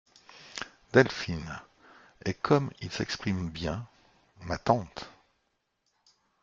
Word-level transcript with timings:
Delphine 0.93 1.61
Et 2.25 2.33
comme 2.33 2.71
ils 2.81 2.91
s'expriment 2.91 3.49
bien, 3.51 3.85
ma 4.45 4.57
tante! 4.57 5.07